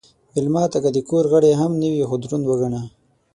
[0.33, 2.81] مېلمه ته که د کور غړی هم نه وي، خو دروند وګڼه.